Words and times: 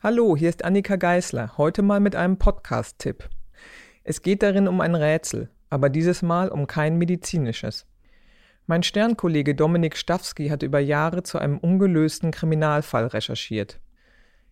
Hallo, 0.00 0.36
hier 0.36 0.48
ist 0.48 0.64
Annika 0.64 0.94
Geißler, 0.94 1.58
heute 1.58 1.82
mal 1.82 1.98
mit 1.98 2.14
einem 2.14 2.36
Podcast-Tipp. 2.36 3.28
Es 4.04 4.22
geht 4.22 4.44
darin 4.44 4.68
um 4.68 4.80
ein 4.80 4.94
Rätsel, 4.94 5.50
aber 5.70 5.88
dieses 5.88 6.22
Mal 6.22 6.50
um 6.50 6.68
kein 6.68 6.98
medizinisches. 6.98 7.84
Mein 8.68 8.84
Sternkollege 8.84 9.56
Dominik 9.56 9.96
Stawski 9.96 10.50
hat 10.50 10.62
über 10.62 10.78
Jahre 10.78 11.24
zu 11.24 11.40
einem 11.40 11.58
ungelösten 11.58 12.30
Kriminalfall 12.30 13.08
recherchiert. 13.08 13.80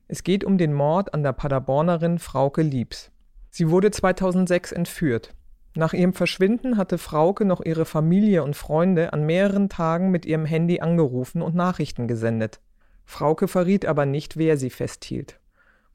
Es 0.09 0.25
geht 0.25 0.43
um 0.43 0.59
den 0.59 0.73
Mord 0.73 1.15
an 1.15 1.23
der 1.23 1.33
Paderbornerin 1.33 2.19
Frauke 2.19 2.63
Liebs. 2.63 3.13
Sie 3.49 3.71
wurde 3.71 3.93
2006 3.93 4.73
entführt. 4.73 5.33
Nach 5.77 5.93
ihrem 5.93 6.13
Verschwinden 6.13 6.77
hatte 6.77 6.99
Frauke 6.99 7.45
noch 7.45 7.65
ihre 7.65 7.85
Familie 7.85 8.43
und 8.43 8.57
Freunde 8.57 9.13
an 9.13 9.25
mehreren 9.25 9.69
Tagen 9.69 10.11
mit 10.11 10.27
ihrem 10.27 10.45
Handy 10.45 10.81
angerufen 10.81 11.41
und 11.41 11.55
Nachrichten 11.55 12.09
gesendet. 12.09 12.59
Frauke 13.07 13.49
verriet 13.49 13.87
aber 13.87 14.05
nicht, 14.05 14.37
wer 14.37 14.59
sie 14.59 14.69
festhielt. 14.69 15.41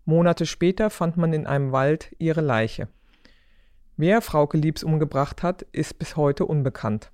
Monate 0.05 0.47
später 0.47 0.89
fand 0.89 1.17
man 1.17 1.31
in 1.33 1.45
einem 1.45 1.71
Wald 1.71 2.15
ihre 2.17 2.41
Leiche. 2.41 2.87
Wer 3.97 4.21
Frauke 4.21 4.57
Liebs 4.57 4.83
umgebracht 4.83 5.43
hat, 5.43 5.61
ist 5.71 5.99
bis 5.99 6.15
heute 6.15 6.45
unbekannt. 6.45 7.11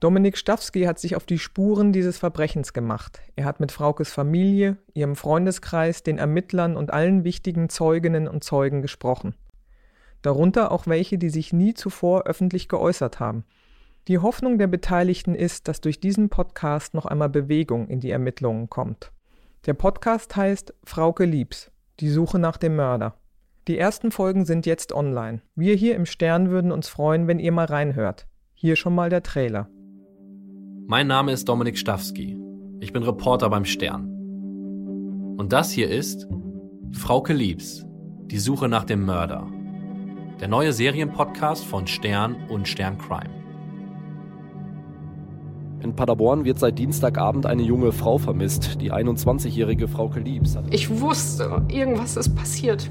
Dominik 0.00 0.36
Stawski 0.36 0.84
hat 0.84 0.98
sich 0.98 1.14
auf 1.14 1.26
die 1.26 1.38
Spuren 1.38 1.92
dieses 1.92 2.18
Verbrechens 2.18 2.72
gemacht. 2.72 3.20
Er 3.36 3.44
hat 3.44 3.60
mit 3.60 3.70
Fraukes 3.70 4.10
Familie, 4.10 4.78
ihrem 4.94 5.14
Freundeskreis, 5.14 6.02
den 6.02 6.18
Ermittlern 6.18 6.76
und 6.76 6.92
allen 6.92 7.22
wichtigen 7.22 7.68
Zeuginnen 7.68 8.26
und 8.26 8.42
Zeugen 8.42 8.82
gesprochen 8.82 9.34
darunter 10.22 10.70
auch 10.70 10.86
welche, 10.86 11.18
die 11.18 11.30
sich 11.30 11.52
nie 11.52 11.74
zuvor 11.74 12.24
öffentlich 12.24 12.68
geäußert 12.68 13.20
haben. 13.20 13.44
Die 14.08 14.18
Hoffnung 14.18 14.58
der 14.58 14.66
Beteiligten 14.66 15.34
ist, 15.34 15.68
dass 15.68 15.80
durch 15.80 16.00
diesen 16.00 16.28
Podcast 16.30 16.94
noch 16.94 17.06
einmal 17.06 17.28
Bewegung 17.28 17.88
in 17.88 18.00
die 18.00 18.10
Ermittlungen 18.10 18.68
kommt. 18.68 19.12
Der 19.66 19.74
Podcast 19.74 20.34
heißt 20.36 20.74
Frauke 20.84 21.24
Liebs, 21.24 21.70
die 22.00 22.08
Suche 22.08 22.38
nach 22.38 22.56
dem 22.56 22.76
Mörder. 22.76 23.14
Die 23.68 23.78
ersten 23.78 24.10
Folgen 24.10 24.46
sind 24.46 24.66
jetzt 24.66 24.92
online. 24.92 25.42
Wir 25.54 25.74
hier 25.74 25.94
im 25.96 26.06
Stern 26.06 26.50
würden 26.50 26.72
uns 26.72 26.88
freuen, 26.88 27.28
wenn 27.28 27.38
ihr 27.38 27.52
mal 27.52 27.66
reinhört. 27.66 28.26
Hier 28.54 28.76
schon 28.76 28.94
mal 28.94 29.10
der 29.10 29.22
Trailer. 29.22 29.68
Mein 30.86 31.06
Name 31.06 31.32
ist 31.32 31.48
Dominik 31.48 31.78
Stawski. 31.78 32.36
Ich 32.80 32.92
bin 32.92 33.02
Reporter 33.02 33.50
beim 33.50 33.64
Stern. 33.64 34.06
Und 35.36 35.52
das 35.52 35.70
hier 35.70 35.90
ist 35.90 36.26
Frauke 36.92 37.32
Liebs, 37.32 37.84
die 38.26 38.38
Suche 38.38 38.68
nach 38.68 38.84
dem 38.84 39.04
Mörder 39.04 39.46
der 40.40 40.48
neue 40.48 40.72
Serienpodcast 40.72 41.64
von 41.66 41.86
Stern 41.86 42.34
und 42.48 42.66
Stern 42.66 42.96
Crime. 42.96 43.39
In 45.82 45.96
Paderborn 45.96 46.44
wird 46.44 46.58
seit 46.58 46.78
Dienstagabend 46.78 47.46
eine 47.46 47.62
junge 47.62 47.92
Frau 47.92 48.18
vermisst, 48.18 48.82
die 48.82 48.92
21-jährige 48.92 49.88
Frauke 49.88 50.20
Liebs. 50.20 50.58
Ich 50.70 51.00
wusste, 51.00 51.62
irgendwas 51.68 52.18
ist 52.18 52.36
passiert. 52.36 52.90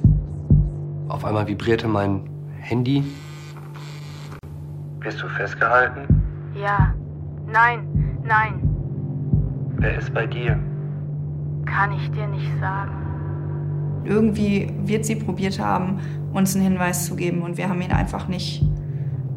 Auf 1.08 1.24
einmal 1.24 1.48
vibrierte 1.48 1.88
mein 1.88 2.24
Handy. 2.60 3.04
Bist 5.00 5.22
du 5.22 5.28
festgehalten? 5.28 6.24
Ja. 6.60 6.96
Nein, 7.46 8.20
nein. 8.24 8.60
Wer 9.78 10.00
ist 10.00 10.12
bei 10.12 10.26
dir? 10.26 10.60
Kann 11.66 11.92
ich 11.94 12.10
dir 12.12 12.28
nicht 12.28 12.52
sagen. 12.60 12.92
Irgendwie 14.04 14.74
wird 14.86 15.06
sie 15.06 15.16
probiert 15.16 15.60
haben, 15.60 16.00
uns 16.34 16.56
einen 16.56 16.64
Hinweis 16.64 17.06
zu 17.06 17.16
geben 17.16 17.44
und 17.44 17.58
wir 17.58 17.70
haben 17.70 17.82
ihn 17.82 17.92
einfach 17.92 18.28
nicht, 18.28 18.64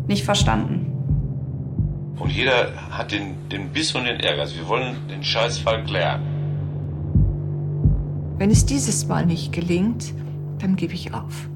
nicht 0.08 0.24
verstanden. 0.24 0.81
Und 2.22 2.30
jeder 2.30 2.72
hat 2.96 3.10
den, 3.10 3.48
den 3.48 3.70
Biss 3.70 3.96
und 3.96 4.04
den 4.04 4.20
Ärger. 4.20 4.48
wir 4.54 4.68
wollen 4.68 4.96
den 5.08 5.24
Scheißfall 5.24 5.82
klären. 5.82 6.22
Wenn 8.38 8.48
es 8.48 8.64
dieses 8.64 9.08
Mal 9.08 9.26
nicht 9.26 9.52
gelingt, 9.52 10.14
dann 10.60 10.76
gebe 10.76 10.94
ich 10.94 11.12
auf. 11.12 11.48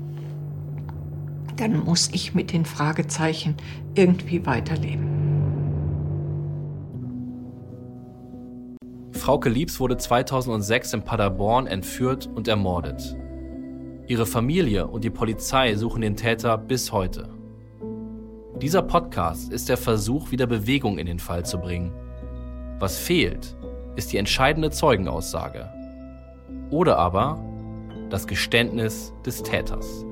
Dann 1.54 1.84
muss 1.84 2.10
ich 2.12 2.34
mit 2.34 2.52
den 2.52 2.64
Fragezeichen 2.64 3.54
irgendwie 3.94 4.44
weiterleben. 4.44 5.06
Frauke 9.12 9.48
Liebs 9.48 9.78
wurde 9.78 9.96
2006 9.96 10.94
in 10.94 11.02
Paderborn 11.02 11.68
entführt 11.68 12.26
und 12.26 12.48
ermordet. 12.48 13.16
Ihre 14.08 14.26
Familie 14.26 14.88
und 14.88 15.04
die 15.04 15.10
Polizei 15.10 15.76
suchen 15.76 16.02
den 16.02 16.16
Täter 16.16 16.58
bis 16.58 16.90
heute. 16.90 17.35
Dieser 18.62 18.80
Podcast 18.80 19.52
ist 19.52 19.68
der 19.68 19.76
Versuch, 19.76 20.30
wieder 20.30 20.46
Bewegung 20.46 20.96
in 20.96 21.06
den 21.06 21.18
Fall 21.18 21.44
zu 21.44 21.58
bringen. 21.58 21.92
Was 22.78 22.96
fehlt, 22.96 23.54
ist 23.96 24.14
die 24.14 24.16
entscheidende 24.16 24.70
Zeugenaussage. 24.70 25.68
Oder 26.70 26.96
aber 26.96 27.38
das 28.08 28.26
Geständnis 28.26 29.12
des 29.26 29.42
Täters. 29.42 30.06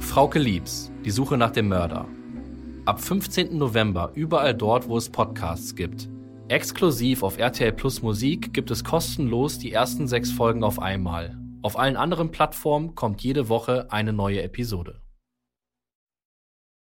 Frauke 0.00 0.38
Liebs, 0.38 0.92
die 1.06 1.10
Suche 1.10 1.38
nach 1.38 1.52
dem 1.52 1.68
Mörder. 1.68 2.06
Ab 2.90 3.00
15. 3.00 3.56
November 3.56 4.10
überall 4.16 4.52
dort, 4.52 4.88
wo 4.88 4.96
es 4.96 5.08
Podcasts 5.08 5.76
gibt. 5.76 6.08
Exklusiv 6.48 7.22
auf 7.22 7.38
RTL 7.38 7.70
Plus 7.70 8.02
Musik 8.02 8.52
gibt 8.52 8.72
es 8.72 8.82
kostenlos 8.82 9.60
die 9.60 9.70
ersten 9.70 10.08
sechs 10.08 10.32
Folgen 10.32 10.64
auf 10.64 10.82
einmal. 10.82 11.38
Auf 11.62 11.78
allen 11.78 11.94
anderen 11.94 12.32
Plattformen 12.32 12.96
kommt 12.96 13.22
jede 13.22 13.48
Woche 13.48 13.86
eine 13.92 14.12
neue 14.12 14.42
Episode. 14.42 15.00